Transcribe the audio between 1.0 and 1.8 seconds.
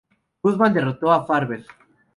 a Farber.